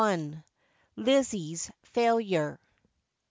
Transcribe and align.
lizzie's 0.95 1.69
failure. 1.83 2.57